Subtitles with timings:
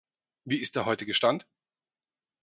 [0.45, 1.45] Wie ist der heutige Stand?